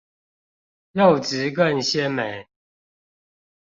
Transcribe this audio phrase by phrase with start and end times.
[0.93, 2.47] 肉質更鮮美